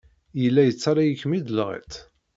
Yella 0.41 0.61
yettaley-ikem-id 0.63 1.47
lɣeṭṭ. 1.51 1.93